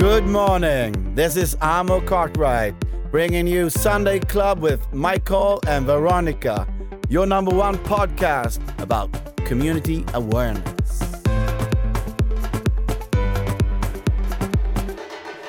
[0.00, 1.14] Good morning.
[1.14, 2.74] This is Amo Cartwright
[3.10, 6.66] bringing you Sunday Club with Michael and Veronica,
[7.10, 9.10] your number one podcast about
[9.48, 11.02] community awareness.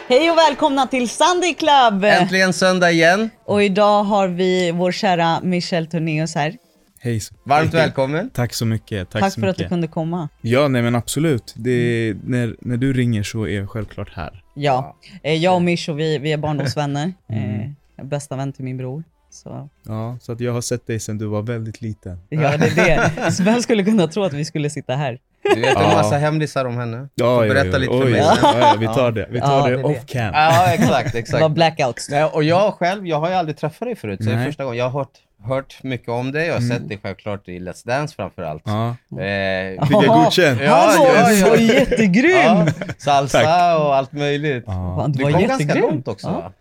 [0.07, 2.04] Hej och välkomna till Sunday Club!
[2.04, 3.29] Äntligen söndag igen.
[3.45, 6.55] Och idag har vi vår kära Michel Tornéus här.
[7.04, 7.21] Hej.
[7.45, 8.29] Varmt välkommen.
[8.29, 9.09] Tack så mycket.
[9.09, 9.65] Tack, Tack så för att mycket.
[9.65, 10.29] du kunde komma.
[10.41, 11.54] Ja, nej men absolut.
[11.55, 14.41] Det, när, när du ringer så är jag självklart här.
[14.54, 17.14] Ja, eh, jag och Micho, vi, vi är barndomsvänner.
[17.30, 17.76] Mm.
[17.98, 19.04] Eh, bästa vän till min bror.
[19.30, 22.20] Så Ja, så att jag har sett dig sedan du var väldigt liten.
[22.30, 23.32] ja, det är det.
[23.32, 25.20] Så vem skulle kunna tro att vi skulle sitta här?
[25.44, 25.94] Du vet en Ja.
[25.98, 26.98] massa hemlisar om henne.
[26.98, 27.77] Du Ja, får ja, berätta ja.
[27.77, 29.27] lite Oj, för mig ja, vi tar det.
[29.32, 30.34] Vi tar Ja, det det off cam.
[30.34, 31.52] Ja, exakt, Det var exakt.
[31.52, 32.10] blackouts.
[32.10, 34.63] Nej, och jag själv, jag har ju aldrig träffat dig förut, så det är första
[34.63, 34.77] gången.
[34.77, 35.12] Jag har hört,
[35.44, 38.63] hört mycket om dig, jag har sett dig självklart i Let's Dance framförallt.
[38.66, 38.88] Ja.
[39.23, 40.62] Eh, Fick jag godkänt?
[40.63, 41.49] Ja, ja, ja.
[41.49, 42.32] var jättegrym!
[42.35, 42.65] ja,
[42.98, 43.80] salsa Tack.
[43.80, 44.63] och allt möjligt.
[44.68, 45.05] Ja.
[45.10, 45.68] Du Du var kom jättegrym.
[45.68, 46.52] ganska långt också Ja.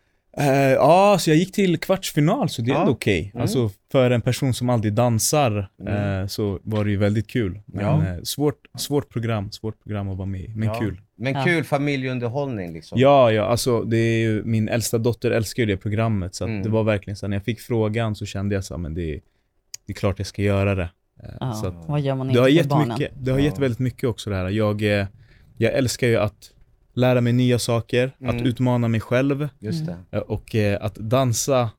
[0.41, 2.80] Eh, ja, så jag gick till kvartsfinal, så det är Ja.
[2.80, 3.30] ändå okej.
[3.34, 3.42] Mm.
[3.42, 7.60] Alltså, för en person som aldrig dansar eh, så var det ju väldigt kul.
[7.66, 8.06] Men Ja.
[8.06, 10.74] eh, svårt, svårt program, svårt program att vara med i, men Ja.
[10.74, 11.00] kul.
[11.16, 11.44] Men Ja.
[11.44, 12.98] kul familjeunderhållning liksom.
[13.00, 16.50] Ja, ja, alltså det är ju, min äldsta dotter älskar ju det programmet, så att
[16.50, 16.62] Mm.
[16.62, 19.20] det var verkligen så när jag fick frågan så kände jag så men det, är-
[19.86, 20.91] det är klart jag ska göra det.
[21.41, 22.88] Ja, Så att, vad gör man det inte har för gett barnen?
[22.98, 23.44] mycket, det har Ja.
[23.44, 24.48] gett väldigt mycket också det här.
[24.48, 24.82] Jag,
[25.56, 26.50] jag älskar ju att
[26.94, 28.46] lära mig nya saker, att Mm.
[28.46, 29.96] utmana mig själv Just det.
[30.10, 31.70] eh, och eh, att dansa,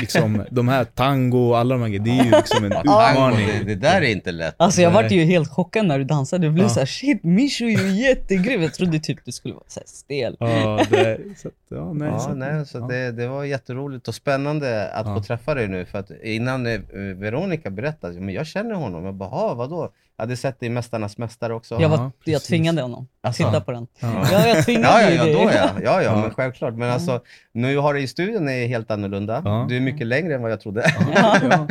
[0.00, 3.46] liksom de här tango och alla de här grejerna, det är ju liksom en utmaning.
[3.58, 4.54] det, det där är inte lätt.
[4.58, 6.46] Alltså jag vart ju helt chockad när du dansade.
[6.46, 6.68] Du blev Ja.
[6.70, 8.62] såhär shit, Micho är ju jättegrym.
[8.62, 10.36] Jag trodde typ du skulle vara såhär stel.
[10.40, 12.86] Ja, det, så att, ja, nej, Ja, så, nej, så ja.
[12.86, 15.14] det, det var jätteroligt och spännande att Ja.
[15.14, 15.84] få träffa dig nu.
[15.84, 16.80] För att innan eh,
[17.16, 19.04] Veronica berättade, men jag känner honom.
[19.04, 19.92] Jag bara, "Ha, vadå?
[20.18, 21.80] Jag hade sett dig i Mästarnas Mästare också.
[21.80, 23.08] Jag, var, Ja, jag tvingade honom.
[23.22, 23.44] Alltså.
[23.44, 23.86] Titta på den.
[24.00, 24.26] Ja.
[24.32, 25.32] Ja, jag tvingade Ja, ja, ja, dig.
[25.34, 25.50] då ja.
[25.52, 26.16] Ja, ja, Ja.
[26.16, 26.74] men självklart.
[26.74, 27.20] Men alltså,
[27.54, 29.42] nu har du i studion är helt annorlunda.
[29.44, 29.66] Ja.
[29.68, 30.92] Du är mycket längre än vad jag trodde.
[31.14, 31.66] Ja.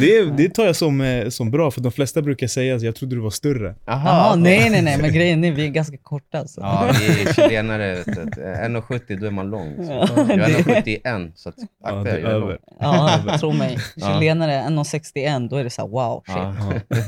[0.00, 2.94] Det, det tar jag som, eh, som bra, för de flesta brukar säga att jag
[2.96, 3.74] trodde du var större.
[3.86, 4.02] Jaha.
[4.04, 6.60] Jaha, nej nej nej, men grejen är vi är ganska korta alltså.
[6.60, 7.94] Ja, vi är chilenare.
[7.94, 8.12] vet du.
[8.42, 9.76] 1,70 då är man lång.
[9.86, 9.92] Så.
[9.92, 12.42] Ja, Jag är det- 1,71 så att, Ja, akta det är jag är lång.
[12.42, 12.58] över.
[12.80, 13.78] Ja, tro mig.
[13.96, 14.12] Ja.
[14.20, 16.36] Chilenare 1,61, då är det såhär wow, shit.
[16.88, 16.98] Ja.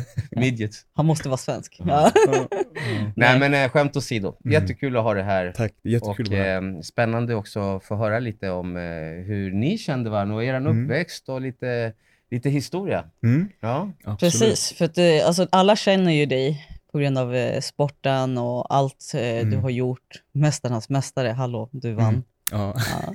[0.76, 0.86] Midgets.
[0.94, 1.80] Han måste vara svensk.
[1.86, 2.10] Ja.
[3.16, 4.52] Nej men eh, skämt åsido, Mm.
[4.62, 5.52] jättekul att ha det här.
[5.56, 6.74] Tack, jättekul Och att vara här.
[6.76, 8.82] eh, spännande också att få höra lite om eh,
[9.26, 10.84] hur ni kände varandra och er Mm.
[10.84, 11.92] uppväxt och lite,
[12.30, 13.04] lite historia.
[13.22, 14.20] Mm, Ja, absolut.
[14.20, 18.74] Precis, för att, eh, alltså, alla känner ju dig på grund av eh, sporten och
[18.74, 19.62] allt eh, du Mm.
[19.62, 20.22] har gjort.
[20.32, 22.08] Mästarnas mästare, hallå, du vann.
[22.14, 22.22] Mm.
[22.50, 22.74] Ja.
[22.76, 23.14] Ja.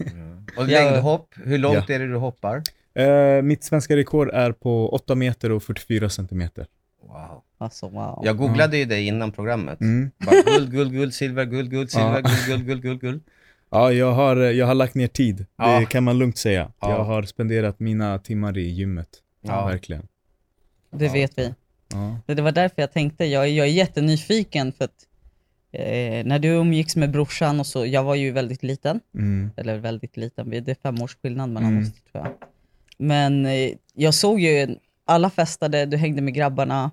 [0.57, 1.95] och längdhopp, hur långt Ja.
[1.95, 2.61] är det du hoppar?
[2.95, 6.65] Eh, mitt svenska rekord är på 8 meter och 44 centimeter.
[7.07, 7.43] Wow.
[7.61, 8.21] Alltså wow.
[8.25, 9.81] Jag googlade ju dig innan programmet.
[9.81, 10.11] Mm.
[10.25, 12.29] Bara, guld, guld, guld, silver, guld, guld, silver, Ja.
[12.29, 13.21] guld, guld, guld, guld, guld.
[13.71, 15.45] Ja, jag har, jag har lagt ner tid.
[15.57, 15.79] Ja.
[15.79, 16.71] Det kan man lugnt säga.
[16.79, 16.89] Ja.
[16.91, 19.09] Jag har spenderat mina timmar i gymmet.
[19.41, 19.65] Ja.
[19.65, 20.07] Verkligen.
[20.91, 21.11] Det Ja.
[21.13, 21.53] vet vi.
[21.93, 22.17] Ja.
[22.25, 25.05] Det det var därför jag tänkte, jag, jag är jättenyfiken för att
[25.71, 29.51] eh, när du umgicks med brorsan och så, jag var ju väldigt liten, Mm.
[29.57, 31.83] eller väldigt liten, det är fem års skillnad mellan Mm.
[31.83, 32.33] oss tror jag.
[32.97, 36.91] Men eh, jag såg ju, alla festade, du hängde med grabbarna,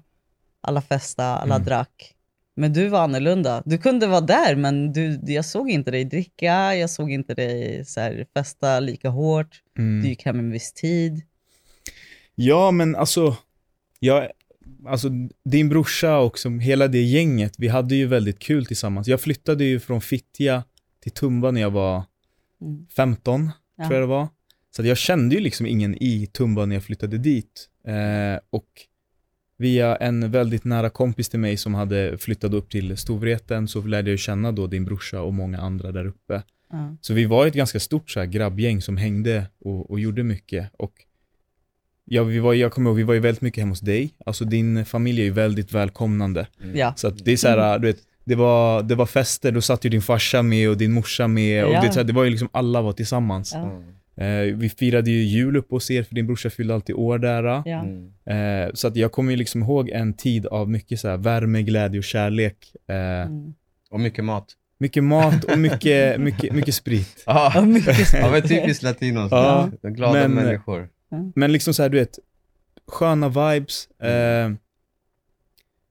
[0.66, 1.66] alla festade, alla Mm.
[1.66, 2.12] drack.
[2.58, 3.62] Men du var annorlunda.
[3.66, 7.84] Du kunde vara där, men du, jag såg inte dig dricka, jag såg inte dig
[7.84, 9.62] så här, festa lika hårt.
[9.78, 10.02] Mm.
[10.02, 11.22] Du gick hem en viss tid.
[12.34, 13.36] Ja, men alltså,
[13.98, 14.28] jag,
[14.86, 15.08] alltså,
[15.44, 19.08] din brorsa och som hela det gänget, vi hade ju väldigt kul tillsammans.
[19.08, 20.64] Jag flyttade ju från Fittja
[21.00, 22.04] till Tumba när jag var
[22.60, 22.86] Mm.
[22.96, 23.84] 15, Ja.
[23.84, 24.28] tror jag det var.
[24.76, 27.68] Så jag kände ju liksom ingen i Tumba när jag flyttade dit.
[27.86, 28.66] Eh, och
[29.58, 34.10] via en väldigt nära kompis till mig som hade flyttat upp till Storvreten så lärde
[34.10, 36.42] jag känna då din brorsa och många andra där uppe.
[36.72, 36.96] Ja.
[37.00, 40.70] Så vi var ett ganska stort så här, grabbgäng som hängde och, och gjorde mycket.
[40.78, 40.92] Och
[42.04, 44.10] ja, vi var, jag kommer ihåg, vi var ju väldigt mycket hemma hos dig.
[44.26, 46.46] Alltså din familj är ju väldigt välkomnande.
[46.74, 46.92] Ja.
[46.96, 49.84] Så att det är så här, du vet, det var, det var fester, då satt
[49.84, 51.64] ju din farsa med och din morsa med.
[51.64, 51.82] Och Ja.
[51.82, 53.54] det, så här, det var ju liksom, alla var tillsammans.
[53.54, 53.82] Mm.
[54.20, 57.42] Eh, vi firade ju jul uppe hos er, för din brorsa fyllde alltid år där.
[57.44, 57.62] Ja.
[57.84, 58.12] Mm.
[58.66, 61.62] Eh, så att jag kommer ju liksom ihåg en tid av mycket så här värme,
[61.62, 62.56] glädje och kärlek.
[62.88, 63.54] Eh, Mm.
[63.90, 64.46] Och mycket mat.
[64.78, 67.22] mycket mat och mycket, mycket, mycket sprit.
[67.26, 69.28] Ja, mycket ja men typiskt latinos.
[69.30, 69.70] Ja.
[69.82, 70.88] Glada men- människor.
[71.34, 72.18] Men liksom så här, du vet,
[72.88, 73.86] sköna vibes.
[74.00, 74.50] Eh,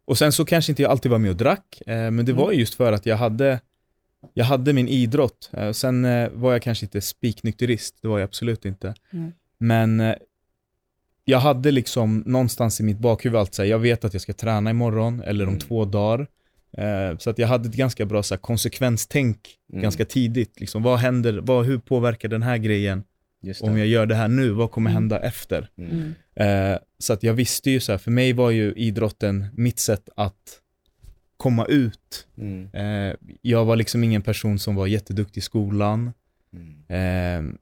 [0.06, 2.52] och sen så kanske inte jag alltid var med och drack, eh, men det var
[2.52, 3.60] ju just för att jag hade,
[4.34, 5.50] jag hade min idrott.
[5.54, 8.94] Eh, sen eh, var jag kanske inte spiknykterist, det var jag absolut inte.
[9.14, 9.32] Mm.
[9.58, 10.16] Men eh,
[11.26, 14.34] jag hade liksom någonstans i mitt bakhuvud allt så här, jag vet att jag ska
[14.34, 15.60] träna imorgon eller om Mm.
[15.60, 16.28] två dagar.
[17.20, 19.82] Så att jag hade ett ganska bra så här, konsekvenstänk Mm.
[19.82, 20.60] ganska tidigt.
[20.60, 23.04] Liksom, vad händer, vad, hur påverkar den här grejen
[23.62, 24.50] om jag gör det här nu?
[24.50, 25.02] Vad kommer Mm.
[25.02, 25.70] hända efter?
[25.78, 26.80] Mm.
[27.00, 30.34] Så att jag visste ju så här, för mig var ju idrotten mitt sätt att
[31.46, 32.28] komma ut.
[32.38, 32.70] Mm.
[32.74, 36.14] Eh, jag var liksom ingen person som var jätteduktig i skolan.
[36.54, 37.50] Mm.
[37.50, 37.56] Eh,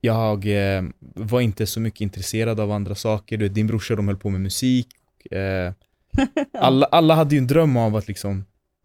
[0.00, 0.46] jag
[0.76, 0.82] eh,
[1.14, 3.36] var inte så mycket intresserad av andra saker.
[3.38, 4.86] Du vet, din brorsa de höll på med musik.
[6.52, 8.44] Alla, alla hade ju en dröm av att liksom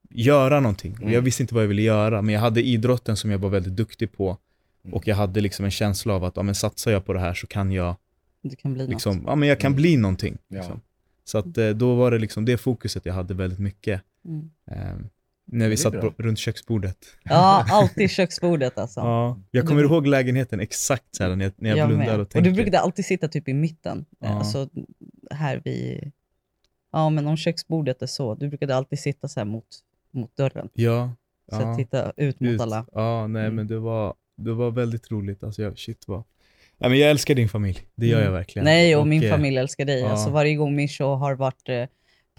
[0.09, 0.93] göra någonting.
[0.93, 1.23] Och jag Mm.
[1.23, 4.11] visste inte vad jag ville göra, men jag hade idrotten som jag var väldigt duktig
[4.11, 4.37] på.
[4.83, 4.93] Mm.
[4.93, 7.33] Och jag hade liksom en känsla av att, ja men satsar jag på det här
[7.33, 7.95] så kan jag
[8.43, 9.25] Det kan bli liksom, något.
[9.27, 9.75] ja men jag kan Mm.
[9.81, 10.37] bli någonting.
[10.47, 10.57] Ja.
[10.57, 10.81] Liksom.
[11.25, 14.01] Så att då var det liksom det fokuset jag hade väldigt mycket.
[14.25, 14.49] Mm.
[14.71, 15.05] Eh,
[15.45, 16.01] när vi satt bra.
[16.01, 16.97] på, runt köksbordet.
[17.23, 18.99] Ja, alltid köksbordet alltså.
[18.99, 22.15] Ja, jag kommer Du- ihåg lägenheten exakt så här när jag, när jag, blundar med.
[22.15, 22.49] och och tänker.
[22.49, 24.05] du brukade alltid sitta typ i mitten.
[24.19, 24.27] Ja.
[24.27, 24.69] Eh, Alltså
[25.31, 26.11] här vid,
[26.91, 29.65] ja men om köksbordet är så, du brukade alltid sitta så här mot,
[30.11, 30.69] mot dörren.
[30.73, 31.15] Ja.
[31.51, 31.71] Så ja.
[31.71, 32.61] att titta ut mot ut.
[32.61, 32.85] alla.
[32.91, 33.55] Ja, nej Mm.
[33.55, 35.43] men det var, det var väldigt roligt.
[35.43, 36.23] Alltså jag, shit vad...
[36.77, 38.33] Nej, men jag älskar din familj, det gör jag Mm.
[38.33, 38.63] verkligen.
[38.65, 39.99] Nej, och, min eh, familj älskar dig.
[39.99, 40.09] ja.
[40.09, 41.85] Alltså varje gång Misho har varit eh,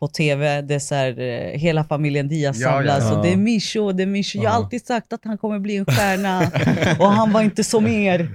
[0.01, 3.17] på TV, det är så här, eh, hela familjen Diaz Ja, ja, samlas ja.
[3.17, 4.39] och det är Misho, det är Misho.
[4.43, 6.51] Jag har alltid sagt att han kommer bli en stjärna
[6.99, 8.29] och han var inte som er.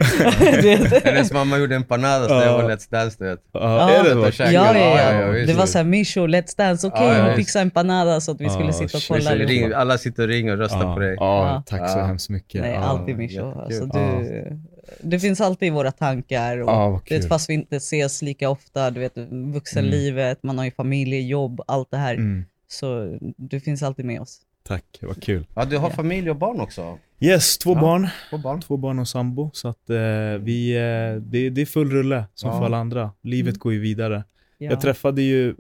[0.62, 1.04] Du vet.
[1.04, 3.40] Hennes mamma gjorde empanadas när jag var Let's Dance du vet.
[3.54, 3.90] Ja, Ja.
[4.00, 4.54] är det Ja, verkligen?
[4.54, 5.22] Ja, ja, Ja, ja.
[5.22, 5.48] ja, visst.
[5.48, 7.38] det var såhär, Misho, Let's Dance, okej, Ja, ja, hon visst.
[7.38, 9.08] fixade empanada så att vi Ja, skulle sitta och shit.
[9.18, 9.36] kolla.
[9.36, 9.78] Ring, allihopa.
[9.78, 11.16] alla sitter och ringer och röstar Ja, på dig.
[11.20, 11.64] ja, Ja.
[11.78, 12.06] tack så Ja.
[12.06, 12.62] hemskt mycket.
[12.62, 12.80] Nej, ja.
[12.80, 13.34] alltid Misho.
[13.36, 13.62] jättekul.
[13.62, 14.20] Alltså, Ja.
[14.20, 14.60] du,
[15.02, 16.58] det finns alltid i våra tankar.
[16.58, 19.18] Och, vad du vet, fast vi inte ses lika ofta, du vet,
[19.54, 22.14] vuxenlivet, man har ju familj, jobb, allt det här.
[22.14, 24.42] Mm, Så du finns alltid med oss.
[24.64, 25.46] tack, vad kul.
[25.56, 25.96] Ja, du har Ja.
[25.96, 26.98] familj och barn också.
[27.20, 27.82] Yes, två Ja.
[27.82, 28.08] barn.
[28.32, 28.62] Och barn.
[28.62, 29.50] Två barn och sambo.
[29.54, 29.96] Så att eh,
[30.40, 32.58] vi, eh, det, det är full rulle som Ja.
[32.60, 33.12] för alla andra.
[33.22, 33.60] Livet Mm.
[33.60, 34.24] går ju vidare.
[34.58, 34.70] Ja.
[34.70, 35.56] Jag träffade ju,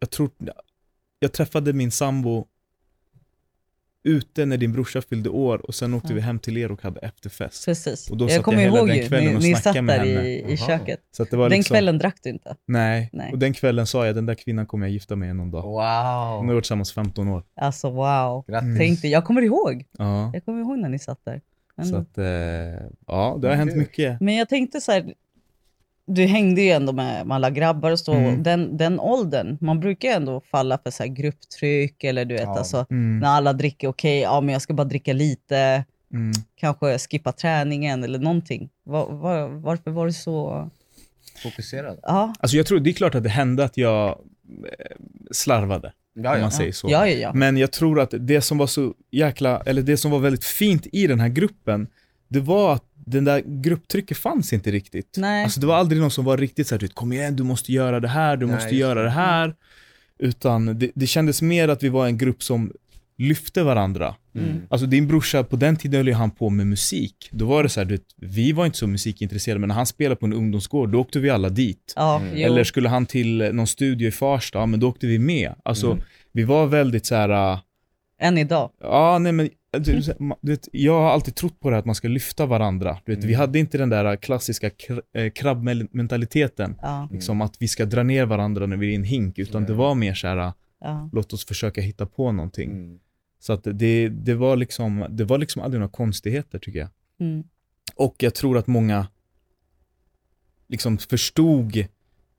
[0.00, 0.30] jag tror,
[1.18, 2.46] jag träffade min sambo
[4.08, 6.14] ute när din brorsa fyllde år och sen åkte Ja.
[6.14, 7.64] vi hem till er och hade efterfest.
[7.64, 8.10] Precis.
[8.10, 10.06] Och då jag kommer ihåg den ju, kvällen ni, och ni snackade satt med där
[10.06, 10.28] henne.
[10.28, 11.00] i, i köket.
[11.16, 12.56] Så att det var Den liksom, kvällen drack du inte.
[12.66, 13.10] Nej.
[13.12, 13.32] Nej.
[13.32, 15.62] och den kvällen sa jag den där kvinnan kommer jag gifta mig med någon dag.
[15.62, 16.46] Hon har Wow.
[16.46, 17.42] varit tillsammans 15 år.
[17.60, 18.44] Alltså wow.
[18.48, 18.78] Grattis.
[18.78, 19.84] Tänk dig, jag kommer ihåg.
[19.98, 20.30] Ja.
[20.34, 21.40] Jag kommer ihåg när ni satt där.
[21.76, 22.24] Men, Så att, eh,
[23.06, 24.20] ja, det har hänt mycket.
[24.20, 25.14] men jag tänkte så här,
[26.08, 28.12] du hängde ju ändå med, med alla grabbar och så.
[28.12, 28.42] Mm.
[28.42, 32.42] Den, den åldern, man brukar ju ändå falla för så här grupptryck eller du vet
[32.42, 32.58] Ja.
[32.58, 33.18] alltså, Mm.
[33.18, 36.32] när alla dricker, okej, ja men jag ska bara dricka lite, Mm.
[36.56, 38.68] kanske skippa träningen eller någonting.
[38.84, 40.70] Var, var, varför var det så?
[41.42, 41.98] Fokuserad.
[42.02, 44.16] Ja, Alltså jag tror, det är klart att det hände att jag eh,
[45.30, 46.86] slarvade, Ja, om man säger så.
[46.90, 47.12] ja, ja.
[47.18, 47.32] ja.
[47.34, 50.86] Men jag tror att det som var så jäkla, eller det som var väldigt fint
[50.92, 51.86] i den här gruppen,
[52.28, 55.14] det var att den där grupptrycket fanns inte riktigt.
[55.18, 55.44] Nej.
[55.44, 58.00] Alltså det var aldrig någon som var riktigt såhär, vet, kom igen, du måste göra
[58.00, 59.10] det här, du Nej, måste göra det.
[59.10, 59.54] här.
[60.18, 62.72] Utan det, det kändes mer att vi var en grupp som
[63.18, 64.14] lyfte varandra.
[64.34, 64.60] Mm.
[64.70, 67.28] Alltså din brorsa, på den tiden höll han på med musik.
[67.32, 69.86] Då var det så här, du vet, vi var inte så musikintresserade, men när han
[69.86, 71.94] spelade på en ungdomsgård, då åkte vi alla dit.
[71.96, 72.36] Mm.
[72.36, 75.54] Eller skulle han till någon studio i Farsta, ja, men då åkte vi med.
[75.62, 76.02] Alltså, Mm.
[76.32, 77.52] vi var väldigt så här.
[77.52, 77.58] äh,
[78.20, 78.70] Än idag.
[78.80, 80.00] ja nej men, du,
[80.40, 82.98] du vet, jag har alltid trott på det här att man ska lyfta varandra.
[83.04, 83.40] Du vet, Vi Mm.
[83.40, 84.70] hade inte den där klassiska
[85.12, 89.04] eh, krabbmentaliteten, Ja, liksom att vi ska dra ner varandra när vi är i en
[89.04, 91.10] hink, utan det var mer så här, ja.
[91.12, 92.70] låt oss försöka hitta på någonting.
[92.70, 92.98] Mm.
[93.40, 96.88] Så att det, det, var liksom, det var liksom aldrig några konstigheter tycker jag.
[97.20, 97.44] Mm.
[97.94, 99.06] Och jag tror att många
[100.68, 101.86] liksom förstod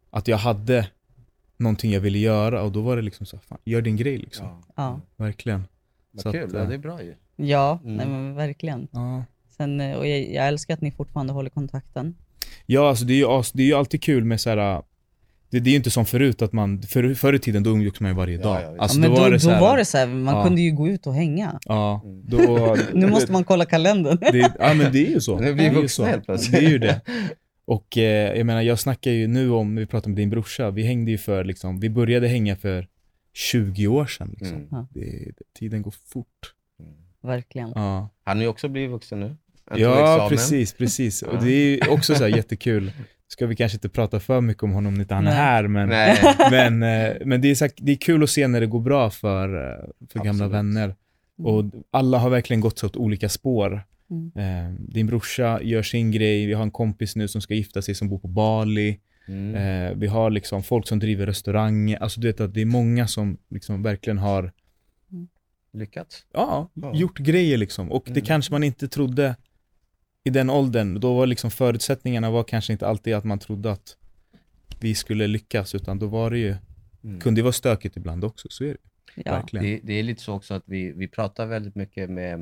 [0.10, 0.88] att jag hade
[1.58, 4.64] någonting jag ville göra och då var det liksom så, fan, gör din grej liksom.
[4.76, 5.02] Ja.
[5.18, 5.64] Verkligen.
[6.12, 7.16] Vad kul, att, ja, eh, det är bra ju.
[7.40, 7.96] Ja Mm.
[7.96, 8.88] nej, men verkligen.
[8.92, 9.24] Ja.
[9.58, 12.16] Sen, eh, och jag, jag älskar att ni fortfarande håller kontakten.
[12.66, 14.82] Ja, alltså det är ju, det är ju alltid kul med så här.
[15.52, 18.00] Det, det är ju inte som förut att man, för, förr i tiden då umgicks
[18.00, 18.62] man ju varje Ja, dag.
[18.64, 18.82] ja, visst.
[18.82, 20.44] alltså, ja, men då, då, så här- var det så här, man Ja.
[20.44, 21.60] kunde ju gå ut och hänga.
[21.66, 22.22] Ja, Mm.
[22.28, 22.78] då...
[22.94, 24.18] Nu måste man kolla kalendern.
[24.20, 25.36] det, ja men det är ju så.
[25.38, 26.10] Blir Det är ju vuxna så.
[26.12, 26.52] helt plötsligt.
[26.60, 27.02] Det är ju det.
[27.66, 30.84] Och eh, jag menar, jag snackar ju nu om, vi pratar med din brorsa, vi
[30.84, 32.88] hängde ju för liksom, vi började hänga för
[33.34, 34.58] 20 år sedan liksom.
[34.58, 34.68] Mm.
[34.72, 34.88] Ja.
[34.94, 35.02] Det,
[35.38, 36.54] det, tiden går fort.
[37.22, 37.72] Verkligen.
[37.76, 39.36] Ja, Han är ju också blivit vuxen nu.
[39.66, 40.30] Han ja examen.
[40.30, 41.22] precis, precis.
[41.22, 42.92] Och det är ju också så här jättekul.
[43.28, 45.90] Ska vi kanske inte prata för mycket om honom när inte han är här, men,
[45.90, 46.18] Nej.
[46.52, 48.80] men, eh, men det, är så här, det är kul att se när det går
[48.80, 50.54] bra för, eh, för gamla Absolut.
[50.54, 50.96] vänner.
[51.38, 53.84] Och alla har verkligen gått så åt olika spår.
[54.10, 54.32] Mm.
[54.36, 57.96] Eh, din brorsa gör sin grej, vi har en kompis nu som ska gifta sig
[57.96, 59.00] som bor på Bali.
[59.28, 60.00] Mm.
[60.00, 61.98] Vi har liksom folk som driver restauranger.
[61.98, 64.52] Alltså du vet att det är många som liksom verkligen har
[65.72, 66.26] Lyckats.
[66.34, 66.96] ja, Ja.
[66.96, 67.92] gjort grejer liksom.
[67.92, 68.26] Och det Mm.
[68.26, 69.36] kanske man inte trodde
[70.24, 71.00] i den åldern.
[71.00, 73.96] Då var liksom förutsättningarna var kanske inte alltid att man trodde att
[74.80, 76.56] vi skulle lyckas, utan då var det ju,
[77.04, 77.20] Mm.
[77.20, 78.78] kunde det vara stökigt ibland också, så är det.
[79.26, 79.32] Ja.
[79.32, 79.66] verkligen.
[79.66, 82.40] Det, det är lite så också att vi, vi pratar väldigt mycket med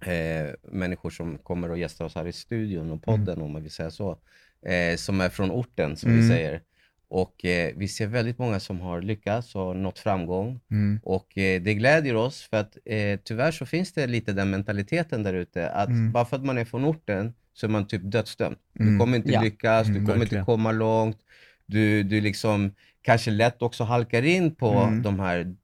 [0.00, 3.70] eh, människor som kommer och gästar oss här i studion och podden, om man vill
[3.72, 4.18] säga så,
[4.66, 6.28] eh, som är från orten, som vi Mm.
[6.28, 6.60] säger.
[7.14, 10.60] Och eh, vi ser väldigt många som har lyckats och nått framgång.
[10.70, 11.00] Mm.
[11.02, 15.22] Och eh, det glädjer oss för att eh, tyvärr så finns det lite den mentaliteten
[15.22, 16.12] där ute att Mm.
[16.12, 18.56] bara för att man är från orten så är man typ dödsdömd.
[18.72, 18.98] Du Mm.
[18.98, 19.42] kommer inte Ja.
[19.42, 20.40] lyckas, du Mm, kommer verkligen.
[20.42, 21.18] inte komma långt.
[21.66, 25.02] Du, du liksom kanske lätt också halkar in på Mm.
[25.02, 25.54] de här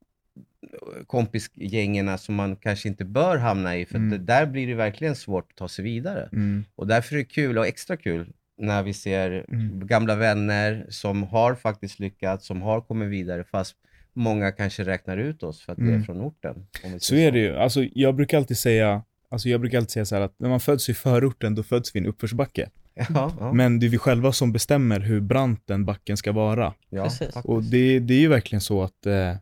[1.07, 4.09] kompisgängerna som man kanske inte bör hamna i, för Mm.
[4.09, 6.29] det, där blir det verkligen svårt att ta sig vidare.
[6.33, 6.65] Mm.
[6.75, 9.87] Och därför är det kul och extra kul när vi ser Mm.
[9.87, 13.75] gamla vänner som har faktiskt lyckats, som har kommit vidare, fast
[14.13, 16.03] många kanske räknar ut oss för att vi är Mm.
[16.03, 16.67] från orten.
[16.99, 17.55] Så är det ju.
[17.55, 20.59] Alltså, jag brukar alltid säga Alltså jag brukar alltid säga så här att när man
[20.59, 22.69] föds i förorten, då föds vi i en uppförsbacke.
[23.09, 26.73] Ja, ja, Men det är vi själva som bestämmer hur brant den backen ska vara.
[26.89, 27.35] ja Precis.
[27.43, 29.35] Och det, det är ju verkligen så att eh,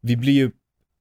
[0.00, 0.50] vi blir ju,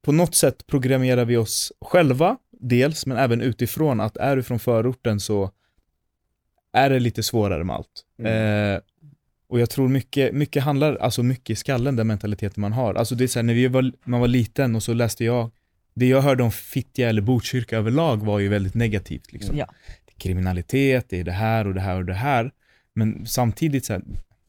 [0.05, 4.59] på något sätt programmerar vi oss själva, dels, men även utifrån att är du från
[4.59, 5.51] förorten så
[6.73, 8.05] är det lite svårare med allt.
[8.19, 8.73] Mm.
[8.75, 8.79] Eh,
[9.47, 12.93] och jag tror mycket, mycket handlar, alltså mycket i skallen, den mentaliteten man har.
[12.93, 15.51] Alltså det är så här, när vi var, man var liten och så läste jag,
[15.93, 19.31] det jag hörde om Fittja eller Botkyrka överlag var ju väldigt negativt.
[19.33, 19.57] Liksom.
[19.57, 19.65] Ja.
[20.05, 22.51] Det är kriminalitet, det är det här och det här och det här.
[22.93, 24.01] Men samtidigt så här,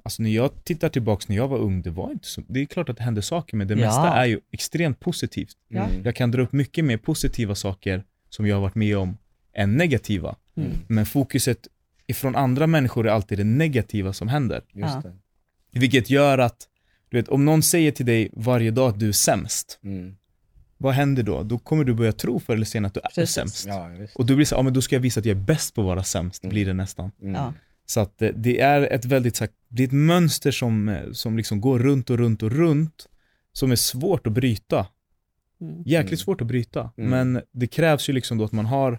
[0.02, 2.64] alltså när jag tittar tillbaks när jag var ung, det var inte så, det är
[2.64, 3.86] klart att det hände saker, men det Ja.
[3.86, 5.56] mesta är ju extremt positivt.
[5.70, 6.04] Mm.
[6.04, 9.18] Jag kan dra upp mycket mer positiva saker som jag har varit med om
[9.54, 10.36] än negativa.
[10.56, 10.70] Mm.
[10.88, 11.68] Men fokuset
[12.12, 14.62] ifrån andra människor är alltid det negativa som händer.
[14.72, 15.02] Just Ja.
[15.72, 15.78] det.
[15.80, 16.68] Vilket gör att,
[17.10, 20.16] du vet, om någon säger till dig varje dag att du är sämst, Mm.
[20.78, 21.42] vad händer då?
[21.42, 23.34] Då kommer du börja tro förr eller senare att du är Precis.
[23.34, 23.66] sämst.
[23.66, 23.90] Ja.
[24.14, 25.80] Och du blir så, ja men då ska jag visa att jag är bäst på
[25.80, 26.50] att vara sämst, Mm.
[26.54, 27.10] blir det nästan.
[27.22, 27.34] Mm.
[27.34, 27.54] Ja.
[27.86, 31.12] Så att eh, det är ett väldigt, så här- det är ett mönster som, eh,
[31.12, 33.06] som liksom går runt och runt och runt,
[33.52, 34.86] som är svårt att bryta.
[35.60, 35.82] Mm.
[35.86, 36.16] Jäkligt Mm.
[36.18, 36.90] svårt att bryta.
[36.96, 37.10] Mm.
[37.10, 38.98] Men det krävs ju liksom då att man har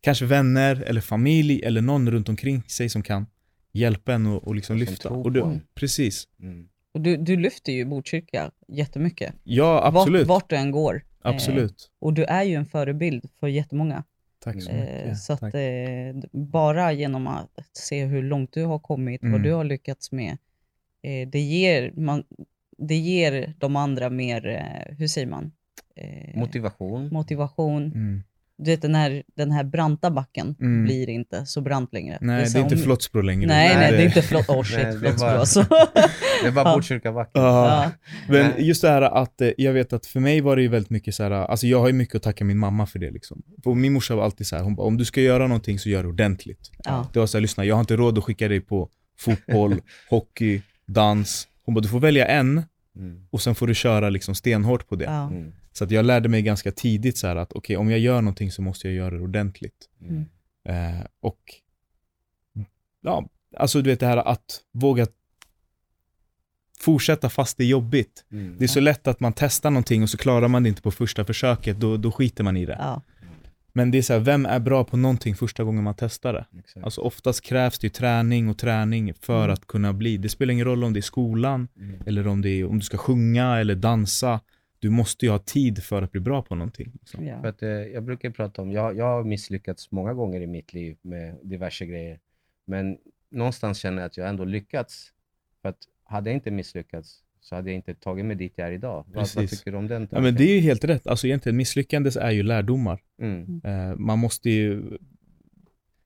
[0.00, 3.26] kanske vänner eller familj eller någon runt omkring sig som kan
[3.72, 5.08] hjälpa en och, och liksom Som lyfta.
[5.10, 5.60] Och en.
[5.74, 6.28] precis.
[6.40, 6.68] Mm.
[6.94, 9.34] Och du, du lyfter ju Botkyrka jättemycket.
[9.44, 10.26] Ja, absolut.
[10.26, 10.94] Vart, vart du än går.
[10.96, 11.00] Eh,
[11.30, 11.90] Absolut.
[11.98, 14.04] och du är ju en förebild för jättemånga.
[14.38, 15.18] Tack så Eh, mycket.
[15.18, 15.50] så att eh,
[16.32, 19.32] bara genom att se hur långt du har kommit, Mm.
[19.32, 20.30] vad du har lyckats med,
[21.02, 22.24] eh, det, ger man,
[22.78, 25.52] det ger de andra mer, eh, hur säger man?
[25.96, 27.08] Eh, Motivation.
[27.12, 27.82] motivation.
[27.86, 28.22] Mm.
[28.58, 30.84] Du vet den här, den här branta backen Mm.
[30.84, 32.18] blir inte så brant längre.
[32.20, 33.46] Nej, så det är inte om- Flottsbro längre.
[33.46, 34.48] Nej, nej, det är inte flott.
[34.48, 35.60] Oh Nej, shit, det är flottsbro bara- alltså.
[36.42, 36.74] Det är bara.
[36.76, 37.42] Botkyrkabacken.
[37.42, 37.82] Ja.
[37.84, 37.90] ja.
[38.28, 38.66] Men Nej.
[38.68, 41.14] just det här att, eh, jag vet att för mig var det ju väldigt mycket
[41.14, 43.42] så här, alltså jag har ju mycket att tacka min mamma för det liksom.
[43.64, 45.88] För min morsa var alltid så här, hon bara, om du ska göra någonting så
[45.88, 46.70] gör det ordentligt.
[46.84, 47.08] Ja.
[47.12, 50.62] Det var så här, lyssna, jag har inte råd att skicka dig på fotboll, hockey,
[50.86, 51.48] dans.
[51.64, 52.62] Hon bara, du får välja en
[52.96, 53.20] Mm.
[53.30, 55.04] och sen får du köra liksom stenhårt på det.
[55.04, 55.28] Ja.
[55.28, 55.52] Mm.
[55.76, 58.50] Så att jag lärde mig ganska tidigt så här att, okej, om jag gör någonting
[58.52, 59.88] så måste jag göra det ordentligt.
[60.00, 60.24] Mm.
[60.68, 61.40] Eh, och,
[63.02, 65.06] ja, alltså du vet det här att våga
[66.80, 68.24] fortsätta fast det är jobbigt.
[68.32, 68.56] Mm.
[68.58, 70.90] Det är så lätt att man testar någonting och så klarar man det inte på
[70.90, 72.76] första försöket, då, då skiter man i det.
[72.78, 73.02] Ja.
[73.72, 76.46] Men det är så här, vem är bra på någonting första gången man testar det?
[76.58, 76.84] Exakt.
[76.84, 79.52] Alltså oftast krävs det ju träning och träning för Mm.
[79.52, 80.16] att kunna bli.
[80.16, 82.00] Det spelar ingen roll om det är skolan, Mm.
[82.06, 84.40] eller om, det är, om du ska sjunga eller dansa.
[84.78, 86.90] Du måste ju ha tid för att bli bra på någonting.
[87.00, 87.20] Liksom.
[87.20, 87.48] För Ja.
[87.48, 90.96] att, eh, jag brukar prata om, jag, jag har misslyckats många gånger i mitt liv
[91.02, 92.18] med diverse grejer.
[92.66, 92.98] Men
[93.30, 95.12] någonstans känner jag att jag ändå lyckats.
[95.62, 98.72] För att hade jag inte misslyckats så hade jag inte tagit mig dit jag är
[98.72, 99.04] idag.
[99.06, 99.58] Vad, vad Precis.
[99.58, 101.06] tycker du om den Ja, men det är ju helt rätt.
[101.06, 103.00] Alltså egentligen misslyckandes är ju lärdomar.
[103.22, 103.60] Mm.
[103.64, 104.98] Eh, man måste ju...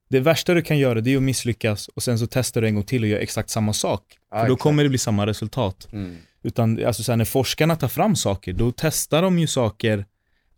[0.08, 2.74] Det värsta du kan göra det är att misslyckas och sen så testar du en
[2.74, 4.18] gång till och gör exakt samma sak.
[4.30, 4.62] Ja, För då exakt.
[4.62, 5.88] kommer det bli samma resultat.
[5.92, 6.16] Mm.
[6.42, 10.06] Utan alltså så här, när forskarna tar fram saker, då testar de ju saker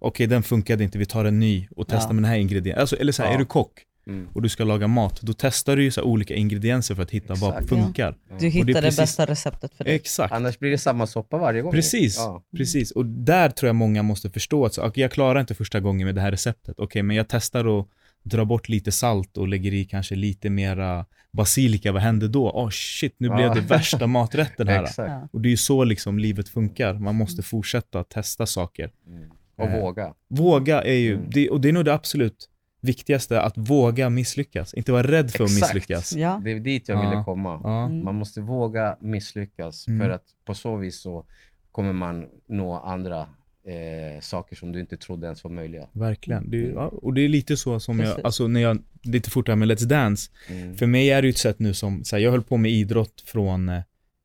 [0.05, 2.13] Okej, den funkade inte, vi tar en ny och testar Ja.
[2.13, 2.81] med den här ingrediensen.
[2.81, 3.35] Alltså, eller så här, Ja.
[3.35, 3.73] är du kock
[4.07, 4.29] Mm.
[4.35, 7.11] och du ska laga mat, då testar du ju så här olika ingredienser för att
[7.11, 7.69] hitta vad Exakt.
[7.69, 8.11] funkar.
[8.11, 8.37] Du Ja.
[8.41, 9.95] det är hittar det, precis- bästa receptet för dig.
[9.95, 10.33] Exakt.
[10.35, 11.73] Annars blir det samma soppa varje gång.
[11.73, 12.43] Precis, Ja.
[12.57, 12.91] precis.
[12.91, 16.07] Och där tror jag många måste förstå att så, okej, jag klarar inte första gången
[16.07, 16.75] med det här receptet.
[16.79, 17.87] Okej, men jag testar att
[18.23, 21.93] dra bort lite salt och lägger i kanske lite mera basilika.
[21.93, 22.51] Vad händer då?
[22.51, 24.83] Åh oh, shit, nu blev det värsta maträtten här.
[24.83, 25.11] Exakt.
[25.11, 25.29] Ja.
[25.33, 26.95] Och det är ju så liksom livet funkar.
[26.95, 28.91] Man måste fortsätta testa saker.
[29.07, 29.31] Mm.
[29.57, 30.15] Och Eh, våga.
[30.29, 31.31] Våga är ju, Mm.
[31.31, 32.49] det, och det är nog det absolut
[32.81, 34.75] viktigaste, att våga misslyckas.
[34.75, 35.75] Inte vara rädd för att Exakt.
[35.75, 36.13] misslyckas.
[36.13, 36.41] Ja.
[36.45, 37.11] Det är dit jag Ja.
[37.11, 37.61] ville komma.
[37.65, 37.85] Ja.
[37.87, 38.05] Mm.
[38.05, 40.01] Man måste våga misslyckas Mm.
[40.01, 41.25] för att på så vis så
[41.73, 43.27] kommer man nå andra
[43.67, 45.89] eh, saker som du inte trodde ens var möjliga.
[45.93, 46.51] Verkligen.
[46.51, 49.57] Det är, ja, och det är lite så som jag, alltså när jag, lite fortare
[49.57, 50.77] med Let's Dance, Mm.
[50.77, 52.71] För mig är det ju ett sätt nu som, så här, jag höll på med
[52.71, 53.83] idrott från, eh,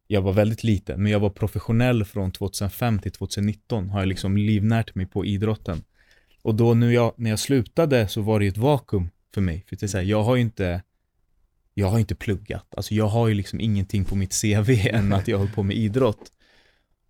[0.07, 4.37] jag var väldigt liten, men jag var professionell från 2005 till 2019, har jag liksom
[4.37, 5.83] livnärt mig på idrotten.
[6.41, 9.63] Och då nu jag, när jag slutade så var det ju ett vakuum för mig.
[9.67, 10.81] För det är så här, jag har ju inte,
[11.73, 12.65] jag har inte pluggat.
[12.77, 15.75] Alltså jag har ju liksom ingenting på mitt CV än att jag håller på med
[15.75, 16.31] idrott.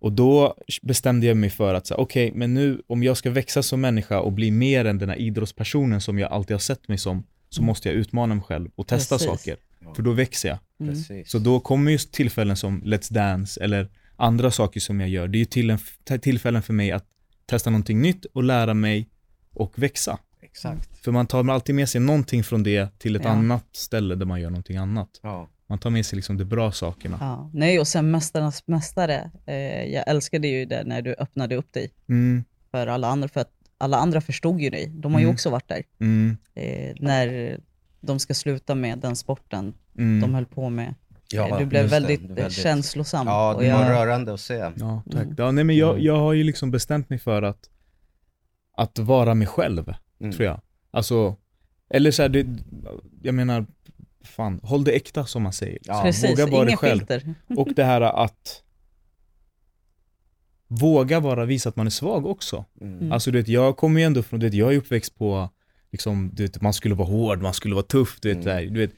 [0.00, 3.62] Och då bestämde jag mig för att säga, okej, men nu om jag ska växa
[3.62, 6.98] som människa och bli mer än den här idrottspersonen som jag alltid har sett mig
[6.98, 9.28] som, så måste jag utmana mig själv och testa Precis.
[9.28, 9.56] saker.
[9.94, 10.58] För då växer jag.
[10.80, 10.94] Mm.
[10.94, 11.30] Precis.
[11.30, 15.28] Så då kommer just tillfällen som Let's Dance eller andra saker som jag gör.
[15.28, 15.78] Det är ju till en,
[16.20, 17.04] tillfällen för mig att
[17.46, 19.08] testa någonting nytt och lära mig
[19.54, 20.18] och växa.
[20.42, 20.98] Exakt.
[21.04, 23.30] För man tar alltid med sig någonting från det till ett Ja.
[23.30, 25.20] annat ställe där man gör någonting annat.
[25.22, 25.48] Ja.
[25.70, 27.16] Man tar med sig liksom de bra sakerna.
[27.20, 27.50] Ja.
[27.52, 29.30] Nej, och sen Mästarnas Mästare.
[29.46, 33.40] Eh, jag älskade ju det när du öppnade upp dig Mm, för alla andra, för
[33.40, 34.86] att alla andra förstod ju dig.
[34.86, 35.34] De har ju Mm.
[35.34, 35.82] också varit där.
[36.00, 37.58] mm, Eh, när
[38.00, 40.20] de ska sluta med den sporten mm.
[40.20, 40.94] de höll på med.
[41.32, 42.00] Ja, Eh, du blev just det.
[42.00, 43.26] väldigt, Väldigt- känslosam.
[43.26, 44.54] Ja, och det var jag, rörande att se.
[44.54, 45.22] Ja, tack.
[45.22, 45.34] Mm.
[45.38, 46.02] Ja, nej, men jag, Mm.
[46.04, 47.70] jag har ju liksom bestämt mig för att,
[48.76, 50.32] att vara mig själv, Mm.
[50.32, 50.60] tror jag.
[50.90, 51.36] Alltså,
[51.90, 52.46] eller så här, det,
[53.22, 53.66] jag menar,
[54.24, 55.78] fan, håll det äkta som man säger.
[55.82, 56.98] Ja, Precis, våga vara dig själv.
[56.98, 57.34] filter.
[57.56, 58.62] Och det här att
[60.68, 62.64] våga vara, visa att man är svag också.
[62.80, 63.12] Mm.
[63.12, 65.50] Alltså du vet, jag kommer ju ändå från, du vet, jag är uppväxt på,
[65.92, 68.46] liksom, du vet, man skulle vara hård, man skulle vara tuff, du vet, Mm.
[68.56, 68.92] där, du vet